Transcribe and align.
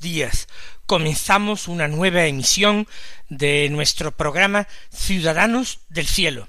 Días. 0.00 0.48
Comenzamos 0.86 1.68
una 1.68 1.88
nueva 1.88 2.26
emisión 2.26 2.86
de 3.28 3.68
nuestro 3.70 4.16
programa 4.16 4.68
Ciudadanos 4.92 5.80
del 5.88 6.06
Cielo, 6.06 6.48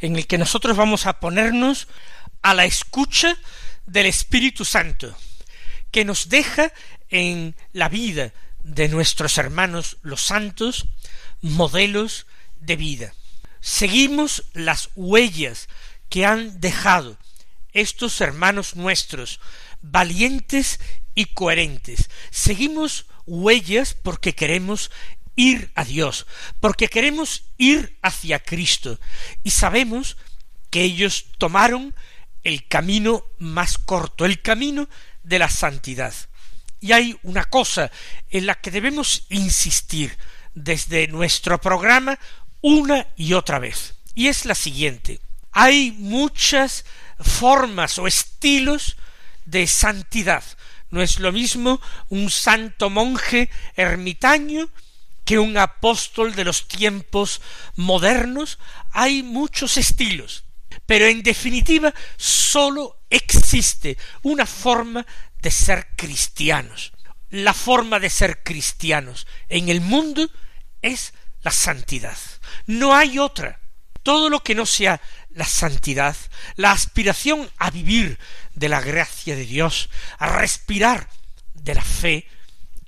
en 0.00 0.16
el 0.16 0.26
que 0.26 0.38
nosotros 0.38 0.76
vamos 0.76 1.06
a 1.06 1.20
ponernos 1.20 1.88
a 2.42 2.54
la 2.54 2.64
escucha 2.64 3.36
del 3.86 4.06
Espíritu 4.06 4.64
Santo, 4.64 5.16
que 5.90 6.04
nos 6.04 6.28
deja 6.28 6.72
en 7.10 7.54
la 7.72 7.88
vida 7.88 8.32
de 8.62 8.88
nuestros 8.88 9.38
hermanos 9.38 9.98
los 10.02 10.22
santos 10.22 10.86
modelos 11.40 12.26
de 12.60 12.76
vida. 12.76 13.14
Seguimos 13.60 14.44
las 14.52 14.90
huellas 14.94 15.68
que 16.08 16.26
han 16.26 16.60
dejado 16.60 17.16
estos 17.72 18.20
hermanos 18.20 18.76
nuestros, 18.76 19.40
valientes 19.82 20.80
y 21.14 21.26
coherentes. 21.26 22.10
Seguimos 22.30 23.06
huellas 23.26 23.94
porque 23.94 24.34
queremos 24.34 24.90
ir 25.36 25.70
a 25.74 25.84
Dios, 25.84 26.26
porque 26.60 26.88
queremos 26.88 27.44
ir 27.58 27.98
hacia 28.02 28.38
Cristo, 28.38 29.00
y 29.42 29.50
sabemos 29.50 30.16
que 30.70 30.82
ellos 30.82 31.26
tomaron 31.38 31.94
el 32.42 32.66
camino 32.68 33.24
más 33.38 33.78
corto, 33.78 34.24
el 34.24 34.42
camino 34.42 34.88
de 35.22 35.38
la 35.38 35.48
santidad. 35.48 36.14
Y 36.80 36.92
hay 36.92 37.18
una 37.22 37.44
cosa 37.44 37.90
en 38.30 38.46
la 38.46 38.54
que 38.54 38.70
debemos 38.70 39.24
insistir 39.30 40.16
desde 40.54 41.08
nuestro 41.08 41.60
programa 41.60 42.18
una 42.60 43.08
y 43.16 43.32
otra 43.32 43.58
vez, 43.58 43.94
y 44.14 44.28
es 44.28 44.44
la 44.44 44.54
siguiente. 44.54 45.20
Hay 45.52 45.92
muchas 45.92 46.84
formas 47.20 47.98
o 47.98 48.06
estilos 48.06 48.96
de 49.46 49.66
santidad, 49.66 50.42
no 50.94 51.02
es 51.02 51.18
lo 51.18 51.32
mismo 51.32 51.80
un 52.08 52.30
santo 52.30 52.88
monje 52.88 53.50
ermitaño 53.74 54.70
que 55.24 55.40
un 55.40 55.58
apóstol 55.58 56.36
de 56.36 56.44
los 56.44 56.68
tiempos 56.68 57.40
modernos. 57.74 58.60
Hay 58.92 59.24
muchos 59.24 59.76
estilos, 59.76 60.44
pero 60.86 61.06
en 61.06 61.24
definitiva 61.24 61.92
sólo 62.16 63.00
existe 63.10 63.98
una 64.22 64.46
forma 64.46 65.04
de 65.42 65.50
ser 65.50 65.88
cristianos. 65.96 66.92
La 67.28 67.54
forma 67.54 67.98
de 67.98 68.08
ser 68.08 68.44
cristianos 68.44 69.26
en 69.48 69.70
el 69.70 69.80
mundo 69.80 70.30
es 70.80 71.12
la 71.42 71.50
santidad. 71.50 72.16
No 72.66 72.94
hay 72.94 73.18
otra. 73.18 73.58
Todo 74.04 74.30
lo 74.30 74.44
que 74.44 74.54
no 74.54 74.64
sea 74.64 75.00
la 75.34 75.44
santidad, 75.44 76.16
la 76.56 76.72
aspiración 76.72 77.50
a 77.58 77.70
vivir 77.70 78.18
de 78.54 78.68
la 78.68 78.80
gracia 78.80 79.36
de 79.36 79.44
Dios, 79.44 79.90
a 80.18 80.28
respirar 80.28 81.08
de 81.54 81.74
la 81.74 81.82
fe, 81.82 82.26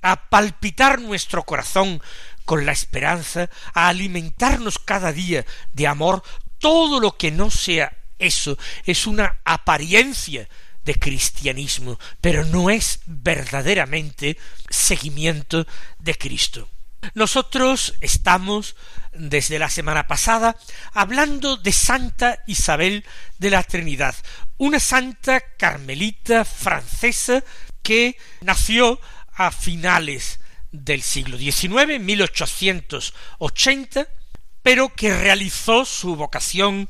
a 0.01 0.29
palpitar 0.29 1.01
nuestro 1.01 1.43
corazón 1.43 2.01
con 2.45 2.65
la 2.65 2.71
esperanza, 2.71 3.49
a 3.73 3.89
alimentarnos 3.89 4.79
cada 4.79 5.11
día 5.11 5.45
de 5.73 5.87
amor, 5.87 6.23
todo 6.59 6.99
lo 6.99 7.17
que 7.17 7.31
no 7.31 7.51
sea 7.51 7.97
eso 8.19 8.57
es 8.85 9.05
una 9.05 9.39
apariencia 9.45 10.47
de 10.83 10.95
cristianismo, 10.95 11.99
pero 12.21 12.45
no 12.45 12.69
es 12.69 13.01
verdaderamente 13.05 14.37
seguimiento 14.69 15.67
de 15.99 16.15
Cristo. 16.15 16.69
Nosotros 17.13 17.95
estamos 18.01 18.75
desde 19.13 19.59
la 19.59 19.69
semana 19.69 20.07
pasada 20.07 20.57
hablando 20.93 21.57
de 21.57 21.71
Santa 21.71 22.39
Isabel 22.47 23.05
de 23.37 23.49
la 23.49 23.63
Trinidad, 23.63 24.15
una 24.57 24.79
santa 24.79 25.41
carmelita 25.57 26.45
francesa 26.45 27.43
que 27.81 28.17
nació 28.41 28.99
a 29.33 29.51
finales 29.51 30.39
del 30.71 31.01
siglo 31.01 31.37
XIX, 31.37 31.99
1880, 31.99 34.07
pero 34.61 34.93
que 34.93 35.17
realizó 35.17 35.85
su 35.85 36.15
vocación 36.15 36.87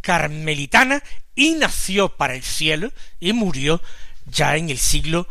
carmelitana 0.00 1.02
y 1.34 1.54
nació 1.54 2.16
para 2.16 2.34
el 2.34 2.42
cielo 2.42 2.92
y 3.20 3.32
murió 3.32 3.80
ya 4.26 4.56
en 4.56 4.70
el 4.70 4.78
siglo 4.78 5.28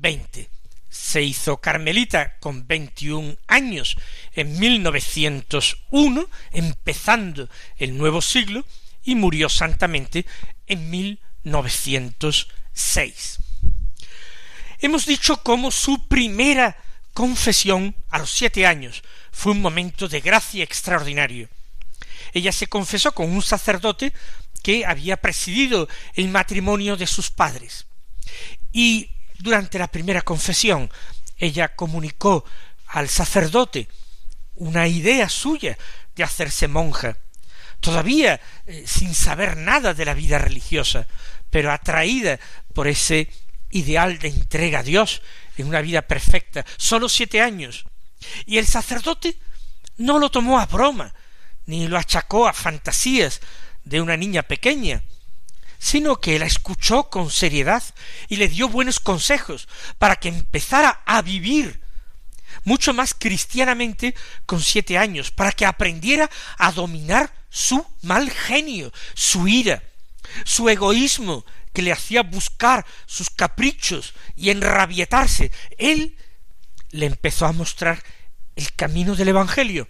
XX 0.00 0.59
se 0.90 1.22
hizo 1.22 1.56
carmelita 1.58 2.36
con 2.40 2.66
veintiún 2.66 3.38
años 3.46 3.96
en 4.34 4.58
1901, 4.58 6.28
empezando 6.52 7.48
el 7.78 7.96
nuevo 7.96 8.20
siglo, 8.20 8.66
y 9.02 9.14
murió 9.14 9.48
santamente 9.48 10.26
en 10.66 10.90
1906. 10.90 13.38
Hemos 14.80 15.06
dicho 15.06 15.42
cómo 15.42 15.70
su 15.70 16.06
primera 16.08 16.76
confesión 17.14 17.94
a 18.10 18.18
los 18.18 18.30
siete 18.30 18.66
años 18.66 19.02
fue 19.30 19.52
un 19.52 19.60
momento 19.60 20.08
de 20.08 20.20
gracia 20.20 20.64
extraordinario. 20.64 21.48
Ella 22.32 22.52
se 22.52 22.66
confesó 22.66 23.12
con 23.12 23.30
un 23.30 23.42
sacerdote 23.42 24.12
que 24.62 24.84
había 24.84 25.16
presidido 25.16 25.88
el 26.14 26.28
matrimonio 26.28 26.96
de 26.96 27.06
sus 27.06 27.30
padres. 27.30 27.86
Y 28.72 29.10
durante 29.40 29.78
la 29.78 29.88
primera 29.88 30.22
confesión, 30.22 30.90
ella 31.38 31.74
comunicó 31.74 32.44
al 32.86 33.08
sacerdote 33.08 33.88
una 34.56 34.86
idea 34.86 35.28
suya 35.28 35.76
de 36.14 36.22
hacerse 36.22 36.68
monja, 36.68 37.16
todavía 37.80 38.40
eh, 38.66 38.84
sin 38.86 39.14
saber 39.14 39.56
nada 39.56 39.94
de 39.94 40.04
la 40.04 40.14
vida 40.14 40.38
religiosa, 40.38 41.06
pero 41.48 41.72
atraída 41.72 42.38
por 42.74 42.86
ese 42.86 43.28
ideal 43.70 44.18
de 44.18 44.28
entrega 44.28 44.80
a 44.80 44.82
Dios 44.82 45.22
en 45.56 45.68
una 45.68 45.80
vida 45.80 46.02
perfecta, 46.02 46.64
sólo 46.76 47.08
siete 47.08 47.40
años. 47.40 47.86
Y 48.44 48.58
el 48.58 48.66
sacerdote 48.66 49.38
no 49.96 50.18
lo 50.18 50.30
tomó 50.30 50.60
a 50.60 50.66
broma, 50.66 51.14
ni 51.66 51.88
lo 51.88 51.96
achacó 51.96 52.46
a 52.46 52.52
fantasías 52.52 53.40
de 53.84 54.00
una 54.00 54.16
niña 54.16 54.42
pequeña, 54.42 55.02
sino 55.80 56.20
que 56.20 56.38
la 56.38 56.44
escuchó 56.44 57.08
con 57.08 57.30
seriedad 57.30 57.82
y 58.28 58.36
le 58.36 58.48
dio 58.48 58.68
buenos 58.68 59.00
consejos 59.00 59.66
para 59.98 60.16
que 60.16 60.28
empezara 60.28 61.02
a 61.06 61.22
vivir 61.22 61.80
mucho 62.64 62.92
más 62.92 63.14
cristianamente 63.14 64.14
con 64.44 64.60
siete 64.60 64.98
años, 64.98 65.30
para 65.30 65.52
que 65.52 65.64
aprendiera 65.64 66.30
a 66.58 66.70
dominar 66.70 67.32
su 67.48 67.84
mal 68.02 68.30
genio, 68.30 68.92
su 69.14 69.48
ira, 69.48 69.82
su 70.44 70.68
egoísmo, 70.68 71.46
que 71.72 71.82
le 71.82 71.92
hacía 71.92 72.22
buscar 72.22 72.84
sus 73.06 73.30
caprichos 73.30 74.12
y 74.36 74.50
enrabietarse. 74.50 75.50
Él 75.78 76.16
le 76.90 77.06
empezó 77.06 77.46
a 77.46 77.52
mostrar 77.52 78.02
el 78.54 78.70
camino 78.74 79.16
del 79.16 79.28
Evangelio, 79.28 79.88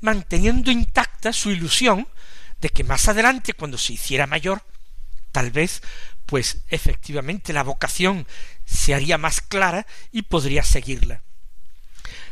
manteniendo 0.00 0.72
intacta 0.72 1.32
su 1.32 1.52
ilusión 1.52 2.08
de 2.60 2.70
que 2.70 2.82
más 2.82 3.06
adelante, 3.08 3.52
cuando 3.52 3.78
se 3.78 3.92
hiciera 3.92 4.26
mayor, 4.26 4.64
Tal 5.32 5.50
vez, 5.50 5.82
pues 6.26 6.58
efectivamente 6.68 7.52
la 7.52 7.62
vocación 7.62 8.26
se 8.64 8.94
haría 8.94 9.18
más 9.18 9.40
clara 9.40 9.86
y 10.12 10.22
podría 10.22 10.62
seguirla. 10.62 11.22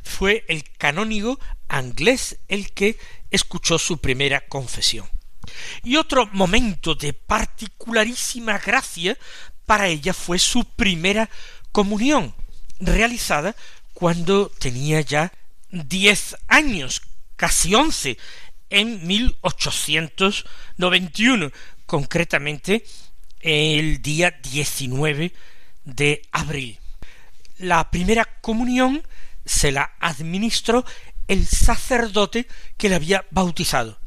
Fue 0.02 0.44
el 0.48 0.64
canónigo 0.78 1.38
anglés 1.68 2.38
el 2.48 2.72
que 2.72 2.98
escuchó 3.30 3.78
su 3.78 3.98
primera 3.98 4.40
confesión. 4.48 5.08
Y 5.82 5.96
otro 5.96 6.28
momento 6.32 6.94
de 6.94 7.12
particularísima 7.12 8.58
gracia 8.58 9.18
para 9.66 9.88
ella 9.88 10.14
fue 10.14 10.38
su 10.38 10.64
primera 10.64 11.28
comunión, 11.72 12.34
realizada 12.80 13.54
cuando 13.92 14.48
tenía 14.48 15.00
ya 15.00 15.32
diez 15.70 16.36
años, 16.46 17.02
casi 17.36 17.74
once, 17.74 18.16
en 18.70 19.06
1891, 19.06 21.50
concretamente 21.88 22.84
el 23.40 24.02
día 24.02 24.30
19 24.42 25.32
de 25.84 26.22
abril. 26.32 26.78
La 27.56 27.90
primera 27.90 28.26
comunión 28.42 29.02
se 29.46 29.72
la 29.72 29.94
administró 29.98 30.84
el 31.28 31.46
sacerdote 31.46 32.46
que 32.76 32.90
le 32.90 32.94
había 32.94 33.24
bautizado, 33.30 33.98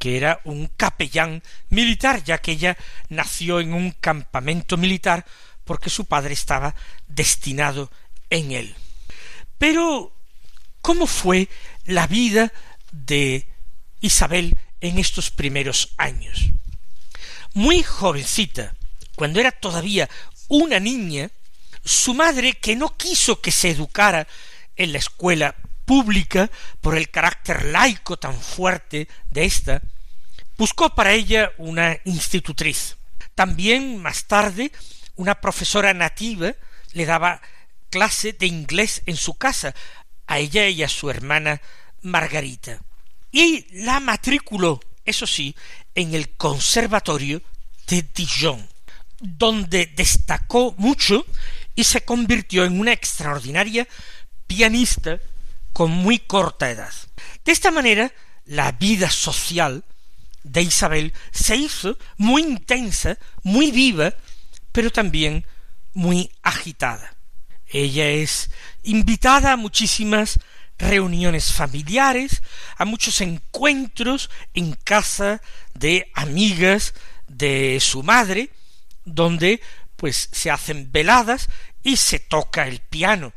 que 0.00 0.16
era 0.16 0.40
un 0.44 0.66
capellán 0.76 1.44
militar, 1.70 2.24
ya 2.24 2.38
que 2.38 2.52
ella 2.52 2.76
nació 3.08 3.60
en 3.60 3.72
un 3.72 3.92
campamento 3.92 4.76
militar 4.76 5.24
porque 5.64 5.90
su 5.90 6.06
padre 6.06 6.34
estaba 6.34 6.74
destinado 7.06 7.88
en 8.30 8.50
él. 8.50 8.74
Pero, 9.58 10.12
¿cómo 10.80 11.06
fue 11.06 11.48
la 11.84 12.08
vida 12.08 12.52
de 12.90 13.46
Isabel 14.00 14.56
en 14.80 14.98
estos 14.98 15.30
primeros 15.30 15.94
años? 15.98 16.50
Muy 17.58 17.82
jovencita, 17.82 18.72
cuando 19.16 19.40
era 19.40 19.50
todavía 19.50 20.08
una 20.46 20.78
niña, 20.78 21.28
su 21.84 22.14
madre, 22.14 22.52
que 22.52 22.76
no 22.76 22.96
quiso 22.96 23.40
que 23.40 23.50
se 23.50 23.70
educara 23.70 24.28
en 24.76 24.92
la 24.92 24.98
escuela 24.98 25.56
pública 25.84 26.52
por 26.80 26.96
el 26.96 27.10
carácter 27.10 27.64
laico 27.64 28.16
tan 28.16 28.40
fuerte 28.40 29.08
de 29.32 29.44
ésta, 29.44 29.82
buscó 30.56 30.94
para 30.94 31.14
ella 31.14 31.50
una 31.58 31.98
institutriz. 32.04 32.96
También 33.34 34.00
más 34.00 34.26
tarde 34.26 34.70
una 35.16 35.40
profesora 35.40 35.92
nativa 35.92 36.54
le 36.92 37.06
daba 37.06 37.42
clase 37.90 38.34
de 38.34 38.46
inglés 38.46 39.02
en 39.06 39.16
su 39.16 39.34
casa 39.34 39.74
a 40.28 40.38
ella 40.38 40.68
y 40.68 40.84
a 40.84 40.88
su 40.88 41.10
hermana 41.10 41.60
Margarita. 42.02 42.78
Y 43.32 43.66
la 43.82 43.98
matriculó, 43.98 44.78
eso 45.08 45.26
sí, 45.26 45.54
en 45.94 46.14
el 46.14 46.30
Conservatorio 46.30 47.42
de 47.86 48.04
Dijon, 48.14 48.68
donde 49.20 49.86
destacó 49.86 50.74
mucho 50.78 51.24
y 51.74 51.84
se 51.84 52.04
convirtió 52.04 52.64
en 52.64 52.78
una 52.78 52.92
extraordinaria 52.92 53.88
pianista 54.46 55.18
con 55.72 55.90
muy 55.90 56.18
corta 56.18 56.70
edad. 56.70 56.92
De 57.44 57.52
esta 57.52 57.70
manera, 57.70 58.12
la 58.44 58.72
vida 58.72 59.10
social 59.10 59.84
de 60.42 60.62
Isabel 60.62 61.12
se 61.30 61.56
hizo 61.56 61.98
muy 62.16 62.42
intensa, 62.42 63.18
muy 63.42 63.70
viva, 63.70 64.14
pero 64.72 64.90
también 64.90 65.44
muy 65.94 66.30
agitada. 66.42 67.14
Ella 67.66 68.08
es 68.08 68.50
invitada 68.82 69.52
a 69.52 69.56
muchísimas 69.56 70.38
reuniones 70.78 71.52
familiares, 71.52 72.42
a 72.76 72.84
muchos 72.84 73.20
encuentros 73.20 74.30
en 74.54 74.74
casa 74.74 75.42
de 75.74 76.10
amigas 76.14 76.94
de 77.26 77.78
su 77.80 78.02
madre, 78.02 78.50
donde 79.04 79.60
pues 79.96 80.28
se 80.32 80.50
hacen 80.50 80.90
veladas 80.92 81.48
y 81.82 81.96
se 81.96 82.20
toca 82.20 82.68
el 82.68 82.80
piano. 82.80 83.32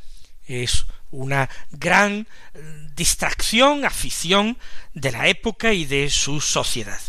Es 0.45 0.85
una 1.09 1.49
gran 1.71 2.27
eh, 2.53 2.87
distracción, 2.95 3.85
afición 3.85 4.57
de 4.93 5.11
la 5.11 5.27
época 5.27 5.73
y 5.73 5.85
de 5.85 6.09
su 6.09 6.39
sociedad. 6.39 6.99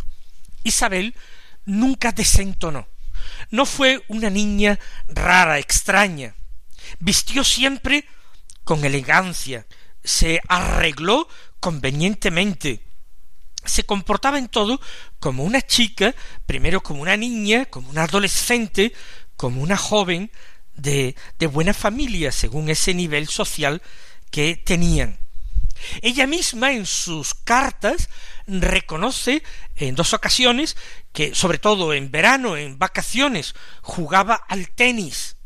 Isabel 0.64 1.14
nunca 1.64 2.12
desentonó. 2.12 2.88
No 3.50 3.66
fue 3.66 4.04
una 4.08 4.30
niña 4.30 4.78
rara, 5.08 5.58
extraña. 5.58 6.34
Vistió 6.98 7.44
siempre 7.44 8.06
con 8.64 8.84
elegancia, 8.84 9.66
se 10.04 10.40
arregló 10.48 11.28
convenientemente, 11.60 12.80
se 13.64 13.84
comportaba 13.84 14.38
en 14.38 14.48
todo 14.48 14.80
como 15.20 15.44
una 15.44 15.62
chica, 15.62 16.14
primero 16.46 16.82
como 16.82 17.02
una 17.02 17.16
niña, 17.16 17.66
como 17.66 17.90
una 17.90 18.04
adolescente, 18.04 18.92
como 19.36 19.62
una 19.62 19.76
joven 19.76 20.30
de, 20.74 21.14
de 21.38 21.46
buena 21.46 21.74
familia, 21.74 22.32
según 22.32 22.68
ese 22.68 22.94
nivel 22.94 23.28
social 23.28 23.82
que 24.30 24.56
tenían. 24.56 25.18
Ella 26.00 26.26
misma 26.26 26.72
en 26.72 26.86
sus 26.86 27.34
cartas 27.34 28.08
reconoce 28.46 29.42
en 29.76 29.94
dos 29.94 30.12
ocasiones 30.12 30.76
que, 31.12 31.34
sobre 31.34 31.58
todo 31.58 31.92
en 31.92 32.10
verano, 32.10 32.56
en 32.56 32.78
vacaciones, 32.78 33.54
jugaba 33.82 34.34
al 34.34 34.70
tenis 34.70 35.36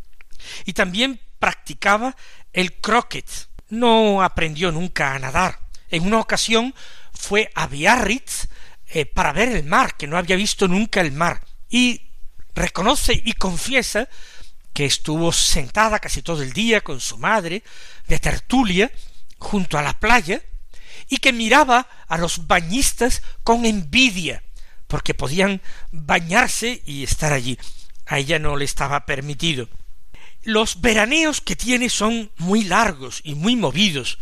y 0.65 0.73
también 0.73 1.21
practicaba 1.39 2.17
el 2.53 2.75
croquet. 2.75 3.46
No 3.69 4.23
aprendió 4.23 4.73
nunca 4.73 5.15
a 5.15 5.19
nadar. 5.19 5.61
En 5.91 6.07
una 6.07 6.21
ocasión 6.21 6.75
fue 7.13 7.51
a 7.55 7.67
Biarritz 7.67 8.49
eh, 8.89 9.07
para 9.07 9.33
ver 9.33 9.49
el 9.49 9.65
mar, 9.65 9.97
que 9.97 10.07
no 10.07 10.17
había 10.17 10.37
visto 10.37 10.69
nunca 10.69 11.01
el 11.01 11.13
mar, 11.13 11.43
y 11.69 12.03
reconoce 12.55 13.21
y 13.25 13.33
confiesa 13.33 14.09
que 14.73 14.85
estuvo 14.85 15.33
sentada 15.33 15.99
casi 15.99 16.23
todo 16.23 16.43
el 16.43 16.53
día 16.53 16.83
con 16.83 17.01
su 17.01 17.19
madre, 17.19 17.65
de 18.07 18.19
tertulia, 18.19 18.93
junto 19.39 19.79
a 19.79 19.83
la 19.83 19.99
playa, 19.99 20.43
y 21.09 21.19
que 21.19 21.33
miraba 21.33 21.89
a 22.09 22.19
los 22.19 22.47
bañistas 22.47 23.23
con 23.43 23.65
envidia, 23.65 24.43
porque 24.87 25.15
podían 25.15 25.63
bañarse 25.93 26.83
y 26.85 27.05
estar 27.05 27.33
allí. 27.33 27.59
A 28.07 28.19
ella 28.19 28.39
no 28.39 28.57
le 28.57 28.65
estaba 28.65 29.07
permitido. 29.07 29.69
Los 30.47 30.81
veraneos 30.81 31.41
que 31.41 31.57
tiene 31.57 31.91
son 31.91 32.31
muy 32.37 32.63
largos 32.63 33.21
y 33.25 33.35
muy 33.35 33.57
movidos. 33.57 34.21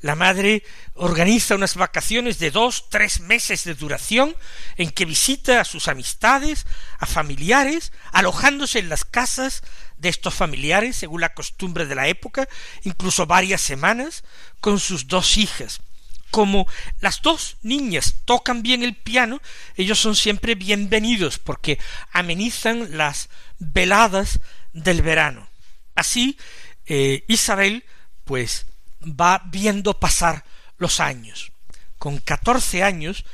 La 0.00 0.14
madre 0.14 0.64
organiza 0.94 1.56
unas 1.56 1.74
vacaciones 1.74 2.38
de 2.38 2.50
dos, 2.50 2.88
tres 2.88 3.20
meses 3.20 3.64
de 3.64 3.74
duración 3.74 4.34
en 4.78 4.90
que 4.90 5.04
visita 5.04 5.60
a 5.60 5.66
sus 5.66 5.88
amistades, 5.88 6.64
a 6.98 7.04
familiares, 7.04 7.92
alojándose 8.12 8.78
en 8.78 8.88
las 8.88 9.04
casas 9.04 9.62
de 9.98 10.08
estos 10.08 10.32
familiares, 10.32 10.96
según 10.96 11.20
la 11.20 11.34
costumbre 11.34 11.84
de 11.84 11.96
la 11.96 12.08
época, 12.08 12.48
incluso 12.84 13.26
varias 13.26 13.60
semanas, 13.60 14.24
con 14.58 14.80
sus 14.80 15.06
dos 15.06 15.36
hijas. 15.36 15.82
Como 16.30 16.66
las 17.00 17.20
dos 17.20 17.58
niñas 17.60 18.14
tocan 18.24 18.62
bien 18.62 18.82
el 18.82 18.96
piano, 18.96 19.42
ellos 19.76 19.98
son 19.98 20.16
siempre 20.16 20.54
bienvenidos 20.54 21.38
porque 21.38 21.78
amenizan 22.10 22.96
las 22.96 23.28
veladas 23.58 24.40
del 24.72 25.02
verano. 25.02 25.48
Así, 25.94 26.38
eh, 26.86 27.24
Isabel, 27.28 27.84
pues, 28.24 28.66
va 29.02 29.42
viendo 29.46 29.98
pasar 29.98 30.44
los 30.78 31.00
años. 31.00 31.52
Con 31.98 32.18
catorce 32.18 32.82
años, 32.82 33.24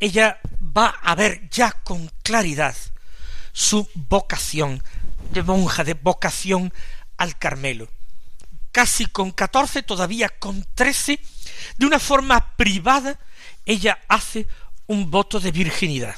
ella 0.00 0.40
va 0.60 0.88
a 0.88 1.14
ver 1.14 1.48
ya 1.50 1.72
con 1.72 2.10
claridad 2.22 2.76
su 3.52 3.88
vocación 3.94 4.82
de 5.30 5.42
monja, 5.42 5.84
de 5.84 5.94
vocación 5.94 6.72
al 7.16 7.38
Carmelo. 7.38 7.88
Casi 8.72 9.06
con 9.06 9.32
catorce, 9.32 9.82
todavía 9.82 10.28
con 10.28 10.66
trece, 10.74 11.20
de 11.76 11.86
una 11.86 11.98
forma 11.98 12.56
privada, 12.56 13.18
ella 13.66 14.00
hace 14.08 14.46
un 14.86 15.10
voto 15.10 15.40
de 15.40 15.52
virginidad, 15.52 16.16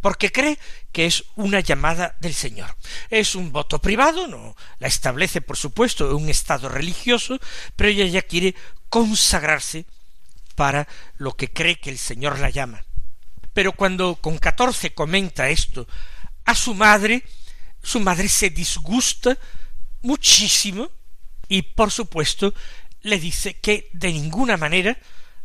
porque 0.00 0.32
cree 0.32 0.58
que 0.92 1.06
es 1.06 1.24
una 1.36 1.60
llamada 1.60 2.16
del 2.20 2.34
Señor. 2.34 2.74
Es 3.10 3.34
un 3.34 3.52
voto 3.52 3.78
privado, 3.80 4.26
no 4.26 4.56
la 4.78 4.88
establece, 4.88 5.40
por 5.40 5.56
supuesto, 5.56 6.16
un 6.16 6.28
estado 6.28 6.68
religioso, 6.68 7.38
pero 7.76 7.90
ella 7.90 8.06
ya 8.06 8.22
quiere 8.22 8.54
consagrarse 8.88 9.84
para 10.54 10.88
lo 11.16 11.36
que 11.36 11.52
cree 11.52 11.78
que 11.78 11.90
el 11.90 11.98
Señor 11.98 12.38
la 12.38 12.50
llama. 12.50 12.84
Pero 13.52 13.72
cuando 13.72 14.16
con 14.16 14.38
catorce 14.38 14.94
comenta 14.94 15.48
esto 15.48 15.86
a 16.44 16.54
su 16.54 16.74
madre, 16.74 17.24
su 17.82 18.00
madre 18.00 18.28
se 18.28 18.50
disgusta 18.50 19.36
muchísimo 20.02 20.90
y 21.48 21.62
por 21.62 21.90
supuesto 21.90 22.54
le 23.02 23.18
dice 23.18 23.54
que 23.54 23.88
de 23.92 24.12
ninguna 24.12 24.56
manera 24.56 24.96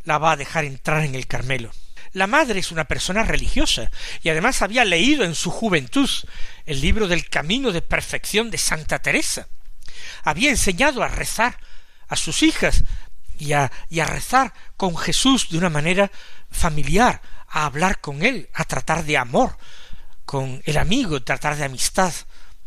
la 0.03 0.17
va 0.17 0.33
a 0.33 0.38
dejar 0.38 0.65
entrar 0.65 1.03
en 1.03 1.15
el 1.15 1.27
Carmelo. 1.27 1.71
La 2.15 2.27
madre 2.27 2.62
es 2.62 2.72
una 2.72 2.86
persona 2.86 3.24
religiosa 3.24 3.91
y 4.24 4.29
además 4.29 4.62
había 4.62 4.86
leído 4.86 5.25
en 5.25 5.36
su 5.36 5.51
juventud 5.51 6.10
el 6.65 6.79
libro 6.79 7.10
del 7.10 7.27
Camino 7.27 7.74
de 7.74 7.81
Perfección 7.81 8.50
de 8.50 8.57
Santa 8.57 9.00
Teresa. 9.00 9.50
Había 10.24 10.50
enseñado 10.50 11.03
a 11.03 11.10
rezar 11.10 11.60
a 12.07 12.15
sus 12.15 12.41
hijas 12.41 12.86
y 13.38 13.51
a, 13.51 13.69
rezar 13.89 14.53
con 14.77 14.95
Jesús 14.95 15.50
de 15.50 15.57
una 15.57 15.69
manera 15.69 16.10
familiar, 16.50 17.22
a 17.50 17.65
hablar 17.65 18.00
con 18.00 18.24
él, 18.24 18.48
a 18.53 18.63
tratar 18.63 19.03
de 19.03 19.17
amor, 19.17 19.57
con 20.24 20.63
el 20.65 20.77
amigo, 20.77 21.22
tratar 21.22 21.57
de 21.57 21.65
amistad 21.65 22.13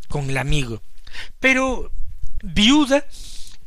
con 0.08 0.28
el 0.28 0.36
amigo. 0.36 0.82
Pero 1.40 1.90
viuda, 2.42 3.06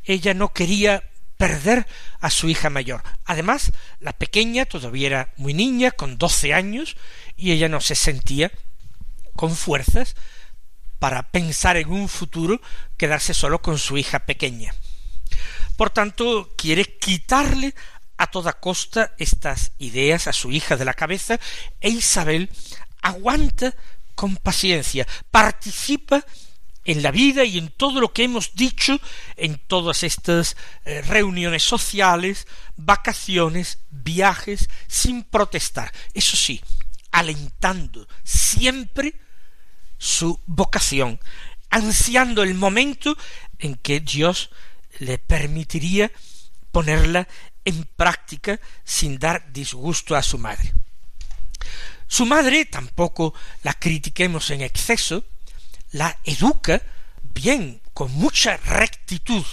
ella 0.04 0.36
no 0.36 0.54
quería 0.54 1.11
perder 1.42 1.88
a 2.20 2.30
su 2.30 2.50
hija 2.50 2.70
mayor. 2.70 3.02
Además, 3.26 3.72
la 4.00 4.14
pequeña 4.14 4.66
todavía 4.66 5.08
era 5.08 5.34
muy 5.38 5.56
niña, 5.56 5.90
con 5.90 6.20
doce 6.20 6.54
años, 6.54 6.96
y 7.36 7.52
ella 7.52 7.68
no 7.68 7.82
se 7.82 7.96
sentía 7.96 8.52
con 9.36 9.56
fuerzas 9.56 10.16
para 11.00 11.32
pensar 11.32 11.78
en 11.78 11.90
un 11.90 12.10
futuro 12.10 12.62
quedarse 12.96 13.34
solo 13.34 13.60
con 13.60 13.80
su 13.80 13.98
hija 13.98 14.20
pequeña. 14.28 14.76
Por 15.78 15.90
tanto, 15.90 16.54
quiere 16.56 17.00
quitarle 17.00 17.74
a 18.18 18.28
toda 18.28 18.54
costa 18.54 19.16
estas 19.18 19.72
ideas 19.80 20.28
a 20.28 20.34
su 20.34 20.52
hija 20.52 20.78
de 20.78 20.86
la 20.86 20.94
cabeza, 20.94 21.40
e 21.80 21.90
Isabel 21.90 22.52
aguanta 23.02 23.74
con 24.14 24.36
paciencia, 24.38 25.08
participa 25.32 26.24
en 26.86 27.04
la 27.04 27.12
vida 27.12 27.44
y 27.44 27.58
en 27.58 27.70
todo 27.70 28.02
lo 28.02 28.12
que 28.14 28.24
hemos 28.24 28.56
dicho 28.56 29.00
en 29.38 29.60
todas 29.68 30.04
estas 30.04 30.58
eh, 30.86 31.02
reuniones 31.02 31.64
sociales, 31.64 32.48
vacaciones, 32.76 33.80
viajes, 33.90 34.70
sin 34.88 35.24
protestar. 35.24 35.92
Eso 36.14 36.36
sí, 36.36 36.62
alentando 37.12 38.08
siempre 38.24 39.16
su 39.98 40.40
vocación, 40.48 41.20
ansiando 41.70 42.44
el 42.44 42.56
momento 42.56 43.16
en 43.60 43.76
que 43.76 44.00
Dios 44.00 44.50
le 45.00 45.20
permitiría 45.20 46.12
ponerla 46.72 47.28
en 47.66 47.84
práctica 47.96 48.60
sin 48.84 49.20
dar 49.20 49.52
disgusto 49.54 50.16
a 50.16 50.24
su 50.24 50.38
madre. 50.38 50.74
Su 52.08 52.26
madre 52.26 52.66
tampoco 52.66 53.34
la 53.64 53.74
critiquemos 53.74 54.50
en 54.50 54.62
exceso, 54.62 55.24
la 55.92 56.18
educa 56.24 56.82
bien, 57.34 57.82
con 57.94 58.12
mucha 58.14 58.58
rectitud. 58.58 59.46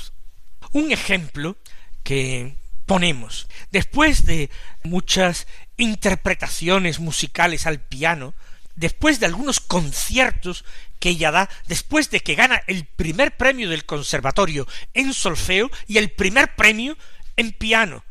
Un 0.72 0.92
ejemplo 0.92 1.56
que 2.02 2.56
ponemos, 2.86 3.48
después 3.70 4.24
de 4.24 4.50
muchas 4.82 5.46
interpretaciones 5.76 7.00
musicales 7.00 7.66
al 7.66 7.80
piano, 7.80 8.34
después 8.76 9.20
de 9.20 9.26
algunos 9.26 9.60
conciertos 9.60 10.64
que 10.98 11.10
ella 11.10 11.30
da, 11.30 11.50
después 11.66 12.10
de 12.10 12.20
que 12.20 12.34
gana 12.34 12.62
el 12.66 12.86
primer 12.86 13.36
premio 13.36 13.68
del 13.68 13.84
conservatorio 13.84 14.66
en 14.94 15.12
solfeo 15.12 15.70
y 15.86 15.98
el 15.98 16.10
primer 16.10 16.54
premio 16.56 16.96
en 17.36 17.52
piano 17.52 18.04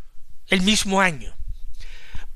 el 0.48 0.62
mismo 0.62 1.02
año. 1.02 1.36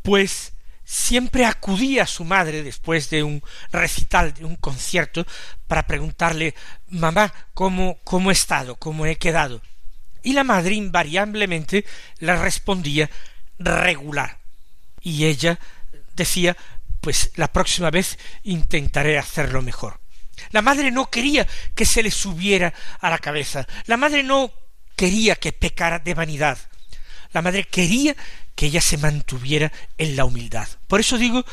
Pues 0.01 0.53
siempre 0.91 1.45
acudía 1.45 2.03
a 2.03 2.07
su 2.07 2.25
madre 2.25 2.63
después 2.63 3.09
de 3.09 3.23
un 3.23 3.41
recital, 3.71 4.33
de 4.33 4.43
un 4.43 4.57
concierto, 4.57 5.25
para 5.65 5.87
preguntarle 5.87 6.53
mamá, 6.89 7.33
¿cómo, 7.53 7.99
cómo 8.03 8.29
he 8.29 8.33
estado? 8.33 8.75
¿Cómo 8.75 9.05
he 9.05 9.15
quedado? 9.15 9.61
Y 10.21 10.33
la 10.33 10.43
madre 10.43 10.75
invariablemente 10.75 11.85
le 12.19 12.35
respondía 12.35 13.09
regular. 13.57 14.39
Y 14.99 15.25
ella 15.25 15.57
decía 16.13 16.57
pues 16.99 17.31
la 17.35 17.51
próxima 17.51 17.89
vez 17.89 18.19
intentaré 18.43 19.17
hacerlo 19.17 19.61
mejor. 19.61 20.01
La 20.51 20.61
madre 20.61 20.91
no 20.91 21.09
quería 21.09 21.47
que 21.73 21.85
se 21.85 22.03
le 22.03 22.11
subiera 22.11 22.73
a 22.99 23.09
la 23.09 23.17
cabeza. 23.17 23.65
La 23.85 23.95
madre 23.95 24.23
no 24.23 24.51
quería 24.97 25.37
que 25.37 25.53
pecara 25.53 25.99
de 25.99 26.13
vanidad. 26.13 26.57
La 27.33 27.41
madre 27.41 27.63
quería 27.63 28.15
que 28.55 28.67
ella 28.67 28.81
se 28.81 28.97
mantuviera 28.97 29.71
en 29.97 30.15
la 30.15 30.25
humildad. 30.25 30.67
Por 30.87 30.99
eso 30.99 31.17
digo 31.17 31.45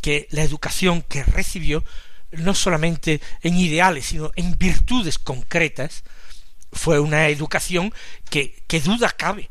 que 0.00 0.28
la 0.30 0.42
educación 0.42 1.02
que 1.02 1.24
recibió, 1.24 1.84
no 2.32 2.54
solamente 2.54 3.20
en 3.42 3.56
ideales, 3.56 4.06
sino 4.06 4.32
en 4.36 4.56
virtudes 4.58 5.18
concretas, 5.18 6.04
fue 6.72 7.00
una 7.00 7.28
educación 7.28 7.92
que, 8.30 8.62
que 8.66 8.80
duda 8.80 9.10
cabe, 9.10 9.48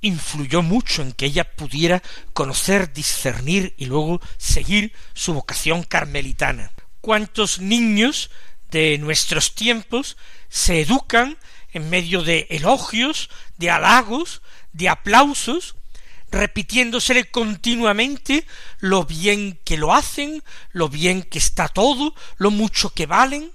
influyó 0.00 0.62
mucho 0.62 1.02
en 1.02 1.12
que 1.12 1.26
ella 1.26 1.44
pudiera 1.44 2.02
conocer, 2.32 2.92
discernir 2.92 3.74
y 3.76 3.86
luego 3.86 4.20
seguir 4.36 4.92
su 5.14 5.34
vocación 5.34 5.84
carmelitana. 5.84 6.72
¿Cuántos 7.00 7.60
niños 7.60 8.30
de 8.70 8.98
nuestros 8.98 9.54
tiempos 9.54 10.16
se 10.48 10.80
educan 10.80 11.38
en 11.72 11.88
medio 11.88 12.22
de 12.22 12.46
elogios, 12.50 13.30
de 13.56 13.70
halagos, 13.70 14.42
de 14.72 14.88
aplausos, 14.88 15.76
repitiéndosele 16.32 17.30
continuamente 17.30 18.46
lo 18.80 19.04
bien 19.04 19.60
que 19.64 19.76
lo 19.76 19.94
hacen, 19.94 20.42
lo 20.72 20.88
bien 20.88 21.22
que 21.22 21.38
está 21.38 21.68
todo, 21.68 22.14
lo 22.38 22.50
mucho 22.50 22.90
que 22.90 23.06
valen, 23.06 23.52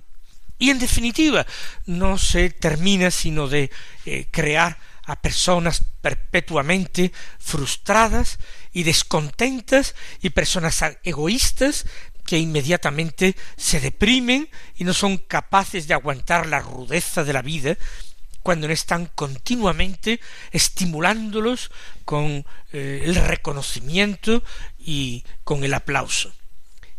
y 0.60 0.70
en 0.70 0.80
definitiva 0.80 1.46
no 1.86 2.18
se 2.18 2.50
termina 2.50 3.12
sino 3.12 3.48
de 3.48 3.70
eh, 4.06 4.28
crear 4.32 4.78
a 5.06 5.22
personas 5.22 5.84
perpetuamente 6.02 7.12
frustradas 7.40 8.40
y 8.74 8.84
descontentas 8.84 9.96
y 10.22 10.32
personas 10.32 10.84
egoístas 11.04 11.86
que 12.26 12.38
inmediatamente 12.38 13.36
se 13.56 13.80
deprimen 13.80 14.50
y 14.76 14.84
no 14.84 14.94
son 14.94 15.18
capaces 15.18 15.88
de 15.88 15.94
aguantar 15.94 16.46
la 16.46 16.60
rudeza 16.60 17.24
de 17.24 17.34
la 17.34 17.42
vida 17.42 17.78
cuando 18.48 18.70
no 18.70 18.74
están 18.74 19.08
continuamente 19.08 20.22
estimulándolos 20.54 21.70
con 22.06 22.46
eh, 22.72 23.02
el 23.04 23.16
reconocimiento 23.16 24.42
y 24.80 25.26
con 25.44 25.66
el 25.66 25.74
aplauso. 25.74 26.32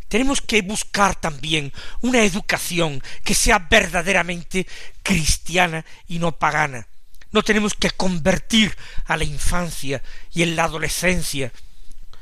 Tenemos 0.07 0.41
que 0.41 0.61
buscar 0.61 1.19
también 1.19 1.73
una 2.01 2.23
educación 2.23 3.01
que 3.23 3.33
sea 3.33 3.65
verdaderamente 3.67 4.67
cristiana 5.01 5.83
y 6.07 6.19
no 6.19 6.37
pagana. 6.37 6.87
No 7.31 7.41
tenemos 7.41 7.73
que 7.73 7.89
convertir 7.89 8.77
a 9.05 9.17
la 9.17 9.23
infancia 9.23 10.03
y 10.31 10.43
en 10.43 10.55
la 10.55 10.65
adolescencia 10.65 11.51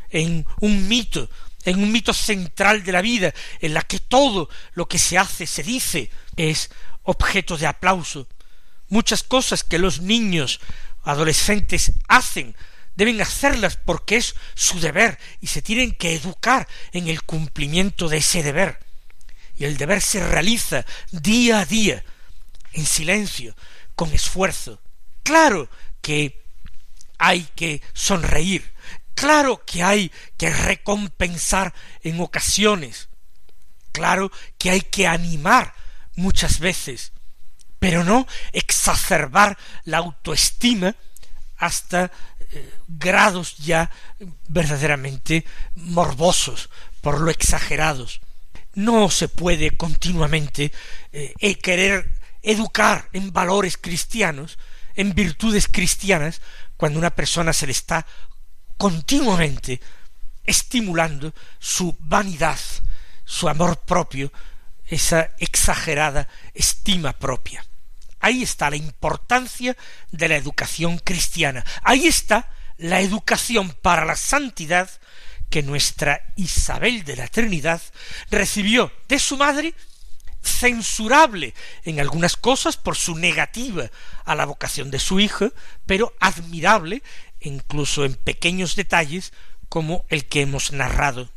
en 0.10 0.46
un 0.62 0.88
mito, 0.88 1.30
en 1.66 1.84
un 1.84 1.92
mito 1.92 2.14
central 2.14 2.82
de 2.82 2.94
la 2.94 3.02
vida, 3.02 3.34
en 3.60 3.74
la 3.74 3.82
que 3.82 4.00
todo 4.00 4.48
lo 4.72 4.88
que 4.88 5.00
se 5.00 5.18
hace, 5.18 5.46
se 5.46 5.64
dice, 5.64 6.10
es 6.38 6.70
objeto 7.04 7.58
de 7.58 7.68
aplauso, 7.68 8.26
Muchas 8.90 9.24
cosas 9.24 9.64
que 9.64 9.80
los 9.80 10.02
niños 10.02 10.60
adolescentes 11.04 11.94
hacen 12.08 12.56
deben 12.96 13.22
hacerlas 13.22 13.78
porque 13.78 14.18
es 14.18 14.36
su 14.56 14.80
deber 14.80 15.20
y 15.40 15.48
se 15.48 15.62
tienen 15.62 15.94
que 15.94 16.16
educar 16.16 16.68
en 16.92 17.08
el 17.08 17.24
cumplimiento 17.24 18.10
de 18.10 18.18
ese 18.18 18.44
deber. 18.44 18.80
Y 19.56 19.66
el 19.66 19.78
deber 19.78 20.02
se 20.02 20.26
realiza 20.28 20.86
día 21.12 21.60
a 21.60 21.66
día, 21.66 22.04
en 22.74 22.86
silencio, 22.86 23.56
con 23.96 24.12
esfuerzo. 24.14 24.82
Claro 25.24 25.70
que 26.02 26.44
hay 27.18 27.48
que 27.56 27.82
sonreír, 27.94 28.72
claro 29.16 29.64
que 29.66 29.84
hay 29.84 30.12
que 30.38 30.50
recompensar 30.50 31.74
en 32.02 32.20
ocasiones, 32.20 33.10
claro 33.92 34.32
que 34.58 34.70
hay 34.70 34.82
que 34.82 35.08
animar 35.08 35.74
muchas 36.16 36.60
veces, 36.60 37.12
pero 37.88 38.04
no 38.04 38.28
exacerbar 38.52 39.58
la 39.86 40.00
autoestima 40.00 40.94
hasta 41.56 42.12
eh, 42.52 42.74
grados 42.86 43.56
ya 43.60 43.90
verdaderamente 44.50 45.46
morbosos 45.76 46.70
por 47.00 47.22
lo 47.22 47.32
exagerados. 47.32 48.20
No 48.74 49.10
se 49.10 49.30
puede 49.30 49.72
continuamente 49.78 50.74
eh, 51.14 51.34
e 51.40 51.56
querer 51.64 52.12
educar 52.44 53.08
en 53.14 53.32
valores 53.32 53.78
cristianos, 53.80 54.60
en 55.00 55.16
virtudes 55.16 55.70
cristianas, 55.72 56.42
cuando 56.76 57.00
una 57.00 57.16
persona 57.16 57.54
se 57.54 57.68
le 57.68 57.72
está 57.72 58.06
continuamente 58.76 59.80
estimulando 60.44 61.34
su 61.58 61.96
vanidad, 62.02 62.60
su 63.24 63.48
amor 63.48 63.80
propio, 63.88 64.30
esa 64.88 65.32
exagerada 65.40 66.28
estima 66.54 67.14
propia. 67.14 67.64
Ahí 68.20 68.44
está 68.44 68.70
la 68.70 68.76
importancia 68.76 69.76
de 70.12 70.28
la 70.28 70.36
educación 70.36 70.98
cristiana. 71.00 71.64
Ahí 71.84 72.08
está 72.08 72.50
la 72.78 73.02
educación 73.02 73.76
para 73.82 74.06
la 74.06 74.16
santidad 74.16 74.90
que 75.50 75.64
nuestra 75.64 76.22
Isabel 76.36 77.04
de 77.04 77.16
la 77.16 77.28
Trinidad 77.28 77.82
recibió 78.30 78.92
de 79.08 79.20
su 79.20 79.38
madre, 79.38 79.74
censurable 80.44 81.54
en 81.84 82.00
algunas 82.00 82.36
cosas 82.36 82.78
por 82.78 82.96
su 82.96 83.16
negativa 83.18 83.90
a 84.26 84.36
la 84.36 84.46
vocación 84.46 84.92
de 84.92 85.00
su 85.00 85.20
hija, 85.20 85.50
pero 85.86 86.14
admirable 86.20 87.04
incluso 87.40 88.06
en 88.06 88.16
pequeños 88.16 88.76
detalles 88.76 89.34
como 89.70 90.06
el 90.10 90.26
que 90.26 90.42
hemos 90.42 90.72
narrado 90.72 91.30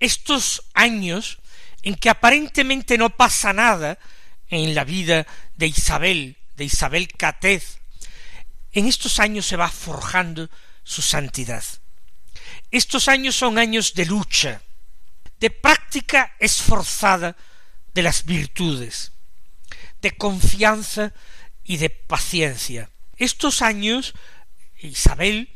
estos 0.00 0.64
años 0.74 1.38
en 1.82 1.94
que 1.94 2.10
aparentemente 2.10 2.98
no 2.98 3.10
pasa 3.10 3.52
nada 3.52 3.98
en 4.48 4.74
la 4.74 4.84
vida 4.84 5.26
de 5.56 5.66
Isabel, 5.66 6.36
de 6.56 6.64
Isabel 6.64 7.08
Catez, 7.08 7.78
en 8.72 8.86
estos 8.86 9.18
años 9.20 9.46
se 9.46 9.56
va 9.56 9.68
forjando 9.68 10.50
su 10.82 11.02
santidad. 11.02 11.64
Estos 12.70 13.08
años 13.08 13.36
son 13.36 13.58
años 13.58 13.94
de 13.94 14.06
lucha, 14.06 14.62
de 15.38 15.50
práctica 15.50 16.34
esforzada 16.38 17.36
de 17.94 18.02
las 18.02 18.24
virtudes, 18.24 19.12
de 20.00 20.12
confianza 20.12 21.12
y 21.64 21.78
de 21.78 21.90
paciencia. 21.90 22.90
Estos 23.16 23.62
años 23.62 24.14
Isabel 24.78 25.50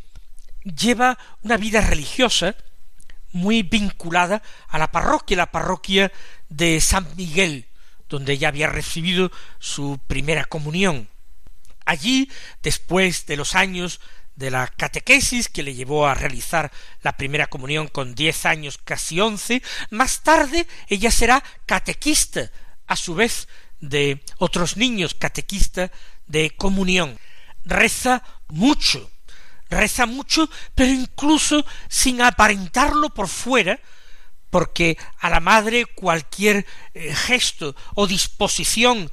lleva 0.63 1.19
una 1.43 1.57
vida 1.57 1.81
religiosa 1.81 2.57
muy 3.35 3.63
vinculada 3.63 4.43
a 4.69 4.79
la 4.79 4.91
parroquia, 4.91 5.37
la 5.37 5.51
parroquia 5.51 6.11
de 6.49 6.81
San 6.81 7.07
Miguel, 7.17 7.69
donde 8.09 8.33
ella 8.33 8.49
había 8.49 8.69
recibido 8.69 9.31
su 9.59 10.01
primera 10.07 10.45
comunión. 10.45 11.09
Allí, 11.85 12.31
después 12.63 13.27
de 13.27 13.37
los 13.37 13.55
años 13.55 14.01
de 14.37 14.51
la 14.51 14.67
catequesis 14.69 15.49
que 15.49 15.63
le 15.63 15.75
llevó 15.75 16.07
a 16.07 16.15
realizar 16.15 16.73
la 17.03 17.17
primera 17.17 17.47
comunión 17.47 17.89
con 17.89 18.15
diez 18.15 18.47
años, 18.47 18.79
casi 18.83 19.21
once, 19.21 19.63
más 19.91 20.23
tarde 20.23 20.67
ella 20.89 21.11
será 21.11 21.43
catequista, 21.67 22.51
a 22.87 22.97
su 22.97 23.15
vez 23.15 23.49
de 23.81 24.25
otros 24.39 24.77
niños, 24.77 25.15
catequista 25.15 25.91
de 26.27 26.51
comunión. 26.51 27.19
Reza 27.65 28.23
mucho, 28.49 29.11
reza 29.71 30.07
mucho, 30.07 30.49
pero 30.75 30.91
incluso 30.91 31.65
sin 31.89 32.23
aparentarlo 32.23 33.11
por 33.11 33.29
fuera, 33.29 33.81
porque 34.51 34.97
a 35.19 35.31
la 35.31 35.41
madre 35.41 35.85
cualquier 35.85 36.65
eh, 36.95 37.15
gesto 37.15 37.75
o 37.95 38.07
disposición 38.07 39.11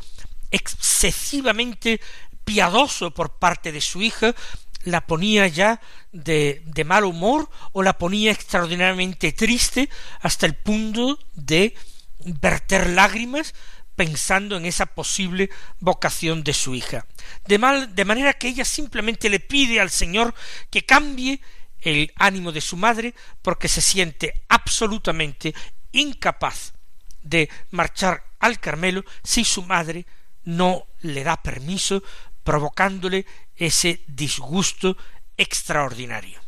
excesivamente 0.51 1.99
piadoso 2.43 3.11
por 3.11 3.39
parte 3.39 3.71
de 3.71 3.81
su 3.81 4.01
hija 4.01 4.35
la 4.83 5.05
ponía 5.05 5.47
ya 5.47 5.79
de, 6.11 6.61
de 6.65 6.83
mal 6.83 7.05
humor 7.05 7.49
o 7.71 7.83
la 7.83 7.97
ponía 7.97 8.31
extraordinariamente 8.31 9.31
triste 9.31 9.89
hasta 10.19 10.45
el 10.45 10.55
punto 10.55 11.19
de 11.33 11.75
verter 12.19 12.89
lágrimas 12.89 13.53
pensando 14.01 14.57
en 14.57 14.65
esa 14.65 14.87
posible 14.87 15.51
vocación 15.79 16.43
de 16.43 16.55
su 16.55 16.73
hija. 16.73 17.05
De, 17.45 17.59
mal, 17.59 17.93
de 17.93 18.03
manera 18.03 18.33
que 18.33 18.47
ella 18.47 18.65
simplemente 18.65 19.29
le 19.29 19.39
pide 19.39 19.79
al 19.79 19.91
Señor 19.91 20.33
que 20.71 20.87
cambie 20.87 21.39
el 21.81 22.11
ánimo 22.15 22.51
de 22.51 22.61
su 22.61 22.77
madre 22.77 23.13
porque 23.43 23.67
se 23.67 23.79
siente 23.79 24.41
absolutamente 24.49 25.53
incapaz 25.91 26.73
de 27.21 27.47
marchar 27.69 28.23
al 28.39 28.59
Carmelo 28.59 29.05
si 29.23 29.45
su 29.45 29.61
madre 29.61 30.07
no 30.45 30.87
le 31.01 31.23
da 31.23 31.39
permiso 31.39 32.01
provocándole 32.43 33.27
ese 33.55 34.01
disgusto 34.07 34.97
extraordinario. 35.37 36.41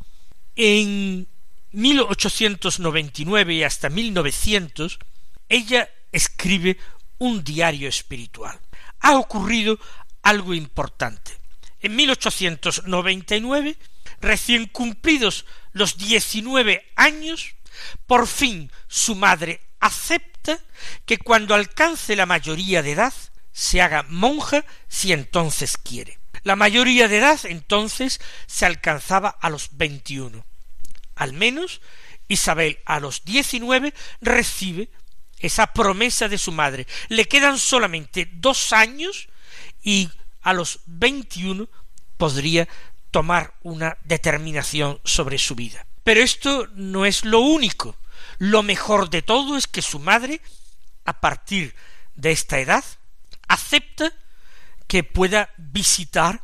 En 0.55 1.27
1899 1.71 3.53
y 3.53 3.61
hasta 3.61 3.89
1900 3.89 4.97
ella 5.49 5.87
escribe 6.11 6.79
un 7.23 7.41
diario 7.41 7.87
espiritual. 7.87 8.59
Ha 8.99 9.15
ocurrido 9.15 9.79
algo 10.23 10.53
importante. 10.53 11.31
En 11.79 11.95
1899, 11.95 13.77
recién 14.19 14.67
cumplidos 14.67 15.45
los 15.71 15.97
diecinueve 15.97 16.85
años, 16.97 17.55
por 18.07 18.27
fin 18.27 18.69
su 18.89 19.15
madre 19.15 19.61
acepta 19.79 20.59
que 21.05 21.17
cuando 21.17 21.55
alcance 21.55 22.17
la 22.17 22.25
mayoría 22.25 22.83
de 22.83 22.91
edad 22.91 23.13
se 23.53 23.81
haga 23.81 24.03
monja 24.09 24.65
si 24.89 25.13
entonces 25.13 25.77
quiere. 25.77 26.19
La 26.43 26.57
mayoría 26.57 27.07
de 27.07 27.19
edad 27.19 27.39
entonces 27.45 28.19
se 28.47 28.65
alcanzaba 28.65 29.29
a 29.29 29.49
los 29.49 29.69
veintiuno. 29.77 30.45
Al 31.15 31.31
menos 31.31 31.79
Isabel 32.27 32.79
a 32.85 32.99
los 32.99 33.23
diecinueve 33.23 33.93
recibe 34.19 34.89
esa 35.43 35.67
promesa 35.67 36.27
de 36.27 36.39
su 36.39 36.51
madre. 36.51 36.87
Le 37.09 37.25
quedan 37.25 37.59
solamente 37.59 38.29
dos 38.33 38.73
años 38.73 39.27
y 39.83 40.09
a 40.41 40.53
los 40.53 40.79
veintiuno 40.85 41.69
podría 42.17 42.67
tomar 43.11 43.53
una 43.61 43.97
determinación 44.05 44.99
sobre 45.03 45.37
su 45.37 45.53
vida. 45.53 45.85
Pero 46.03 46.21
esto 46.21 46.67
no 46.73 47.05
es 47.05 47.25
lo 47.25 47.39
único. 47.39 47.95
Lo 48.39 48.63
mejor 48.63 49.09
de 49.09 49.21
todo 49.21 49.57
es 49.57 49.67
que 49.67 49.81
su 49.81 49.99
madre, 49.99 50.41
a 51.05 51.19
partir 51.19 51.75
de 52.15 52.31
esta 52.31 52.59
edad, 52.59 52.83
acepta 53.47 54.11
que 54.87 55.03
pueda 55.03 55.49
visitar 55.57 56.41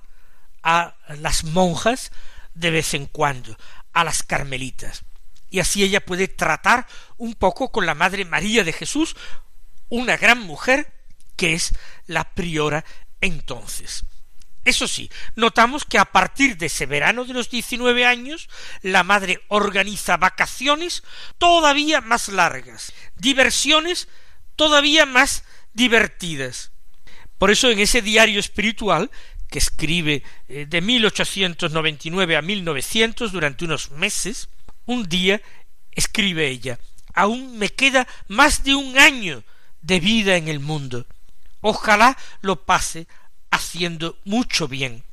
a 0.62 0.96
las 1.08 1.46
monjas 1.46 2.12
de 2.54 2.72
vez 2.72 2.94
en 2.94 3.06
cuando, 3.06 3.58
a 3.94 4.04
las 4.04 4.24
carmelitas. 4.24 5.04
Y 5.50 5.60
así 5.60 5.84
ella 5.84 6.06
puede 6.06 6.28
tratar 6.28 6.86
un 7.20 7.36
poco 7.36 7.72
con 7.72 7.86
la 7.86 7.94
Madre 7.94 8.26
María 8.26 8.64
de 8.64 8.74
Jesús, 8.74 9.16
una 9.90 10.18
gran 10.18 10.40
mujer 10.40 10.92
que 11.36 11.54
es 11.54 11.74
la 12.08 12.34
priora 12.34 12.84
entonces. 13.22 14.04
Eso 14.66 14.88
sí, 14.88 15.10
notamos 15.36 15.86
que 15.86 15.98
a 15.98 16.06
partir 16.06 16.58
de 16.58 16.66
ese 16.66 16.86
verano 16.86 17.26
de 17.26 17.34
los 17.34 17.50
diecinueve 17.50 18.06
años, 18.06 18.50
la 18.82 19.04
madre 19.04 19.42
organiza 19.48 20.18
vacaciones 20.18 21.04
todavía 21.38 22.02
más 22.02 22.28
largas, 22.28 22.94
diversiones 23.16 24.10
todavía 24.56 25.06
más 25.06 25.44
divertidas. 25.74 26.72
Por 27.38 27.52
eso 27.52 27.72
en 27.72 27.80
ese 27.80 28.02
diario 28.02 28.40
espiritual 28.40 29.10
que 29.50 29.60
escribe 29.60 30.24
eh, 30.48 30.66
de 30.68 30.82
1899 30.82 32.36
a 32.36 32.42
1900 32.42 33.32
durante 33.32 33.66
unos 33.66 33.92
meses, 33.92 34.50
un 34.86 35.08
día 35.08 35.42
escribe 35.92 36.48
ella, 36.48 36.80
aún 37.20 37.58
me 37.58 37.70
queda 37.70 38.08
más 38.28 38.64
de 38.64 38.76
un 38.76 38.98
año 38.98 39.44
de 39.82 40.00
vida 40.00 40.38
en 40.38 40.48
el 40.48 40.60
mundo. 40.60 41.06
Ojalá 41.62 42.18
lo 42.42 42.66
pase 42.66 43.08
haciendo 43.52 44.18
mucho 44.24 44.68
bien. 44.68 45.04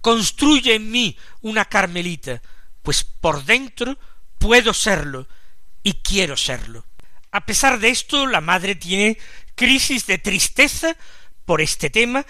Construye 0.00 0.76
en 0.76 0.90
mí 0.90 1.16
una 1.40 1.64
carmelita, 1.64 2.40
pues 2.82 3.04
por 3.04 3.44
dentro 3.44 3.98
puedo 4.38 4.72
serlo 4.72 5.26
y 5.82 5.94
quiero 5.94 6.36
serlo. 6.36 6.84
A 7.32 7.44
pesar 7.44 7.80
de 7.80 7.88
esto, 7.90 8.26
la 8.26 8.40
madre 8.40 8.76
tiene 8.76 9.18
crisis 9.54 10.06
de 10.06 10.18
tristeza 10.18 10.96
por 11.44 11.60
este 11.60 11.90
tema, 11.90 12.26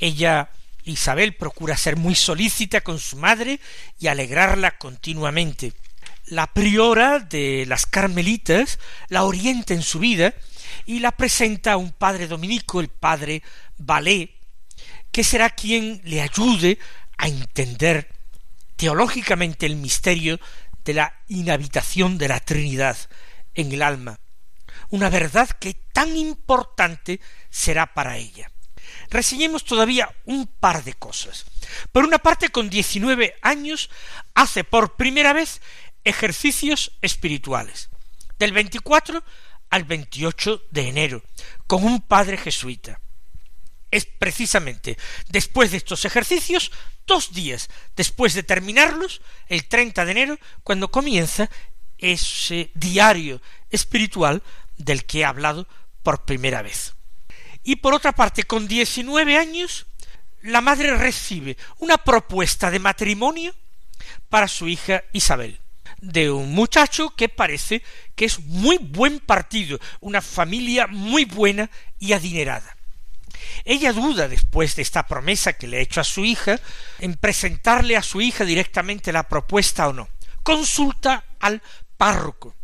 ella 0.00 0.50
Isabel 0.84 1.34
procura 1.34 1.76
ser 1.76 1.96
muy 1.96 2.14
solícita 2.14 2.80
con 2.80 2.98
su 2.98 3.16
madre 3.16 3.60
y 3.98 4.06
alegrarla 4.06 4.78
continuamente. 4.78 5.72
La 6.30 6.46
priora 6.54 7.18
de 7.18 7.64
las 7.66 7.86
carmelitas 7.86 8.78
la 9.08 9.24
orienta 9.24 9.74
en 9.74 9.82
su 9.82 9.98
vida 9.98 10.32
y 10.86 11.00
la 11.00 11.10
presenta 11.10 11.72
a 11.72 11.76
un 11.76 11.90
padre 11.90 12.28
dominico, 12.28 12.78
el 12.78 12.86
padre 12.86 13.42
Valé, 13.78 14.36
que 15.10 15.24
será 15.24 15.50
quien 15.50 16.00
le 16.04 16.22
ayude 16.22 16.78
a 17.18 17.26
entender 17.26 18.08
teológicamente 18.76 19.66
el 19.66 19.74
misterio 19.74 20.38
de 20.84 20.94
la 20.94 21.14
inhabitación 21.26 22.16
de 22.16 22.28
la 22.28 22.38
Trinidad 22.38 22.96
en 23.54 23.72
el 23.72 23.82
alma, 23.82 24.20
una 24.90 25.10
verdad 25.10 25.50
que 25.50 25.74
tan 25.92 26.16
importante 26.16 27.20
será 27.50 27.92
para 27.92 28.18
ella 28.18 28.52
reseñemos 29.10 29.64
todavía 29.64 30.14
un 30.24 30.46
par 30.46 30.84
de 30.84 30.94
cosas. 30.94 31.44
Por 31.92 32.04
una 32.04 32.18
parte, 32.18 32.48
con 32.48 32.70
diecinueve 32.70 33.34
años, 33.42 33.90
hace 34.34 34.64
por 34.64 34.96
primera 34.96 35.32
vez 35.32 35.60
ejercicios 36.04 36.92
espirituales, 37.02 37.90
del 38.38 38.52
24 38.52 39.22
al 39.70 39.84
28 39.84 40.62
de 40.70 40.88
enero, 40.88 41.22
con 41.66 41.84
un 41.84 42.00
padre 42.00 42.36
jesuita. 42.36 43.00
Es 43.90 44.06
precisamente 44.06 44.96
después 45.28 45.70
de 45.70 45.78
estos 45.78 46.04
ejercicios, 46.04 46.70
dos 47.06 47.32
días 47.32 47.68
después 47.96 48.34
de 48.34 48.42
terminarlos, 48.42 49.20
el 49.48 49.66
30 49.66 50.04
de 50.04 50.12
enero, 50.12 50.38
cuando 50.62 50.90
comienza 50.90 51.50
ese 51.98 52.70
diario 52.74 53.40
espiritual 53.68 54.42
del 54.76 55.04
que 55.04 55.20
he 55.20 55.24
hablado 55.24 55.66
por 56.02 56.24
primera 56.24 56.62
vez. 56.62 56.94
Y 57.62 57.76
por 57.76 57.94
otra 57.94 58.12
parte, 58.12 58.44
con 58.44 58.68
diecinueve 58.68 59.36
años, 59.36 59.86
la 60.42 60.60
madre 60.60 60.96
recibe 60.96 61.56
una 61.78 61.98
propuesta 61.98 62.70
de 62.70 62.78
matrimonio 62.78 63.54
para 64.28 64.48
su 64.48 64.68
hija 64.68 65.04
Isabel, 65.12 65.60
de 66.00 66.30
un 66.30 66.52
muchacho 66.52 67.10
que 67.10 67.28
parece 67.28 67.82
que 68.14 68.24
es 68.24 68.40
muy 68.40 68.78
buen 68.78 69.20
partido, 69.20 69.78
una 70.00 70.20
familia 70.20 70.86
muy 70.86 71.24
buena 71.24 71.70
y 71.98 72.12
adinerada. 72.12 72.76
Ella 73.64 73.92
duda 73.92 74.28
después 74.28 74.76
de 74.76 74.82
esta 74.82 75.06
promesa 75.06 75.54
que 75.54 75.66
le 75.66 75.78
ha 75.78 75.82
hecho 75.82 76.00
a 76.00 76.04
su 76.04 76.24
hija 76.24 76.58
en 76.98 77.14
presentarle 77.14 77.96
a 77.96 78.02
su 78.02 78.20
hija 78.20 78.44
directamente 78.44 79.12
la 79.12 79.28
propuesta 79.28 79.88
o 79.88 79.92
no. 79.92 80.08
Consulta 80.42 81.24
al 81.38 81.62
párroco 81.96 82.56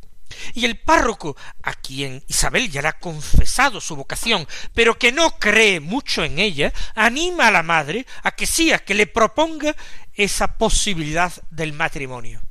Y 0.55 0.65
el 0.65 0.79
párroco, 0.79 1.37
a 1.63 1.75
quien 1.75 2.23
Isabel 2.27 2.71
ya 2.71 2.83
le 2.83 2.89
ha 2.89 2.99
confesado 2.99 3.81
su 3.81 3.97
vocación, 3.97 4.47
pero 4.75 4.99
que 4.99 5.13
no 5.13 5.39
cree 5.39 5.81
mucho 5.81 6.25
en 6.25 6.39
ella, 6.39 6.73
anima 6.95 7.49
a 7.49 7.51
la 7.51 7.63
madre 7.63 8.07
a 8.23 8.33
que 8.33 8.47
sí, 8.47 8.73
a 8.73 8.79
que 8.79 8.95
le 8.95 9.07
proponga 9.07 9.77
esa 10.15 10.59
posibilidad 10.59 11.33
del 11.51 11.73
matrimonio. 11.73 12.46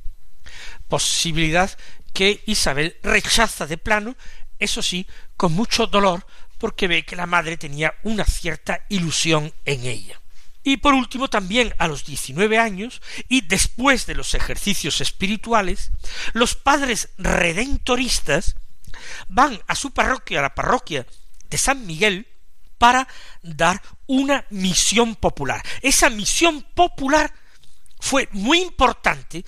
Posibilidad 0.88 1.76
que 2.12 2.42
Isabel 2.46 2.96
rechaza 3.02 3.66
de 3.66 3.76
plano, 3.76 4.16
eso 4.58 4.82
sí, 4.82 5.06
con 5.36 5.52
mucho 5.52 5.86
dolor, 5.86 6.26
porque 6.58 6.88
ve 6.88 7.04
que 7.04 7.16
la 7.16 7.26
madre 7.26 7.56
tenía 7.56 7.94
una 8.02 8.24
cierta 8.24 8.80
ilusión 8.88 9.52
en 9.64 9.84
ella. 9.84 10.20
Y 10.62 10.78
por 10.78 10.94
último 10.94 11.28
también 11.28 11.74
a 11.78 11.86
los 11.86 12.04
diecinueve 12.04 12.58
años 12.58 13.00
y 13.28 13.42
después 13.42 14.06
de 14.06 14.14
los 14.14 14.34
ejercicios 14.34 15.00
espirituales, 15.00 15.92
los 16.32 16.56
padres 16.56 17.10
redentoristas 17.18 18.56
van 19.28 19.60
a 19.68 19.76
su 19.76 19.92
parroquia, 19.92 20.40
a 20.40 20.42
la 20.42 20.54
parroquia 20.54 21.06
de 21.48 21.58
San 21.58 21.86
Miguel, 21.86 22.26
para 22.78 23.06
dar 23.42 23.80
una 24.06 24.44
misión 24.50 25.14
popular. 25.14 25.62
Esa 25.82 26.10
misión 26.10 26.62
popular 26.74 27.32
fue 28.00 28.28
muy 28.32 28.60
importante 28.60 29.44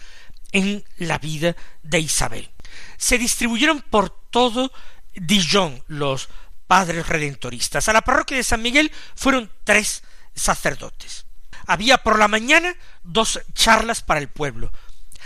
en 0.52 0.84
la 0.96 1.18
vida 1.18 1.56
de 1.82 2.00
Isabel. 2.00 2.50
Se 2.96 3.18
distribuyeron 3.18 3.82
por 3.82 4.10
todo 4.10 4.72
Dijon 5.14 5.82
los 5.88 6.28
padres 6.66 7.08
redentoristas. 7.08 7.88
A 7.88 7.92
la 7.92 8.02
parroquia 8.02 8.36
de 8.36 8.44
San 8.44 8.62
Miguel 8.62 8.92
fueron 9.14 9.50
tres 9.64 10.02
sacerdotes. 10.34 11.26
Había 11.66 11.98
por 11.98 12.18
la 12.18 12.28
mañana 12.28 12.74
dos 13.02 13.40
charlas 13.52 14.02
para 14.02 14.20
el 14.20 14.28
pueblo, 14.28 14.72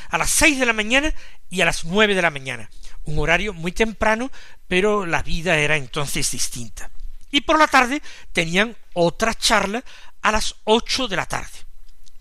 a 0.08 0.18
las 0.18 0.30
seis 0.30 0.58
de 0.58 0.66
la 0.66 0.72
mañana 0.72 1.12
y 1.50 1.60
a 1.60 1.64
las 1.64 1.84
nueve 1.84 2.14
de 2.14 2.22
la 2.22 2.30
mañana, 2.30 2.70
un 3.04 3.18
horario 3.18 3.52
muy 3.52 3.72
temprano, 3.72 4.30
pero 4.66 5.06
la 5.06 5.22
vida 5.22 5.56
era 5.56 5.76
entonces 5.76 6.30
distinta. 6.30 6.90
Y 7.30 7.42
por 7.42 7.58
la 7.58 7.66
tarde 7.66 8.02
tenían 8.32 8.76
otra 8.94 9.34
charla 9.34 9.84
a 10.20 10.32
las 10.32 10.54
ocho 10.64 11.08
de 11.08 11.16
la 11.16 11.26
tarde. 11.26 11.66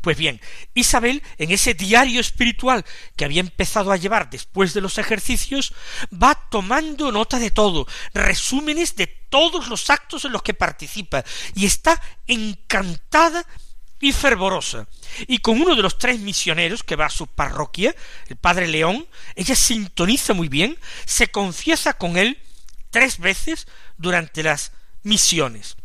Pues 0.01 0.17
bien, 0.17 0.41
Isabel, 0.73 1.21
en 1.37 1.51
ese 1.51 1.75
diario 1.75 2.19
espiritual 2.19 2.83
que 3.15 3.25
había 3.25 3.39
empezado 3.39 3.91
a 3.91 3.97
llevar 3.97 4.31
después 4.31 4.73
de 4.73 4.81
los 4.81 4.97
ejercicios, 4.97 5.73
va 6.11 6.33
tomando 6.49 7.11
nota 7.11 7.37
de 7.37 7.51
todo, 7.51 7.87
resúmenes 8.13 8.95
de 8.95 9.05
todos 9.05 9.67
los 9.67 9.91
actos 9.91 10.25
en 10.25 10.31
los 10.31 10.41
que 10.41 10.55
participa, 10.55 11.23
y 11.53 11.67
está 11.67 12.01
encantada 12.25 13.45
y 13.99 14.11
fervorosa. 14.11 14.87
Y 15.27 15.37
con 15.37 15.61
uno 15.61 15.75
de 15.75 15.83
los 15.83 15.99
tres 15.99 16.19
misioneros 16.19 16.81
que 16.81 16.95
va 16.95 17.05
a 17.05 17.11
su 17.11 17.27
parroquia, 17.27 17.95
el 18.27 18.37
padre 18.37 18.67
León, 18.67 19.07
ella 19.35 19.55
sintoniza 19.55 20.33
muy 20.33 20.49
bien, 20.49 20.79
se 21.05 21.27
confiesa 21.27 21.93
con 21.93 22.17
él 22.17 22.39
tres 22.89 23.19
veces 23.19 23.67
durante 23.97 24.41
las 24.41 24.71
misiones 25.03 25.77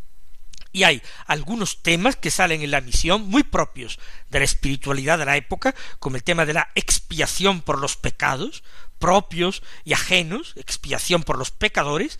y 0.77 0.85
hay 0.85 1.01
algunos 1.25 1.83
temas 1.83 2.17
que 2.17 2.31
salen 2.31 2.61
en 2.61 2.71
la 2.71 2.83
misión 2.83 3.31
muy 3.31 3.45
propios 3.45 3.99
de 4.29 4.41
la 4.41 4.45
espiritualidad 4.45 5.19
de 5.19 5.25
la 5.25 5.39
época, 5.39 5.75
como 5.99 6.17
el 6.17 6.23
tema 6.23 6.45
de 6.45 6.53
la 6.53 6.69
expiación 6.75 7.63
por 7.63 7.81
los 7.81 7.97
pecados, 7.97 8.63
propios 8.99 9.63
y 9.87 9.95
ajenos, 9.95 10.53
expiación 10.57 11.23
por 11.23 11.39
los 11.39 11.51
pecadores, 11.51 12.19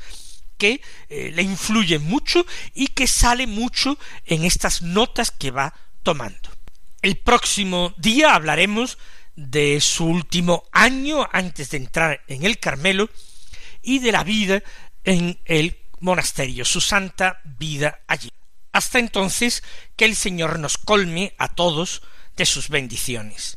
que 0.57 0.81
eh, 1.11 1.33
le 1.35 1.43
influyen 1.43 2.03
mucho 2.03 2.47
y 2.73 2.87
que 2.87 3.07
sale 3.07 3.47
mucho 3.47 3.99
en 4.25 4.47
estas 4.47 4.81
notas 4.81 5.31
que 5.31 5.51
va 5.51 5.75
tomando. 6.03 6.49
El 7.03 7.19
próximo 7.19 7.93
día 7.99 8.35
hablaremos 8.35 8.97
de 9.35 9.83
su 9.83 10.07
último 10.07 10.65
año 10.73 11.29
antes 11.31 11.69
de 11.69 11.77
entrar 11.77 12.25
en 12.27 12.47
el 12.47 12.59
Carmelo 12.59 13.11
y 13.83 13.99
de 13.99 14.13
la 14.13 14.25
vida 14.25 14.63
en 15.05 15.39
el 15.45 15.77
monasterio, 16.01 16.65
su 16.65 16.81
santa 16.81 17.43
vida 17.45 18.01
allí. 18.07 18.31
Hasta 18.77 18.99
entonces, 18.99 19.63
que 19.97 20.05
el 20.05 20.15
Señor 20.15 20.59
nos 20.59 20.77
colme 20.77 21.33
a 21.39 21.49
todos 21.55 22.03
de 22.37 22.45
sus 22.45 22.69
bendiciones. 22.69 23.57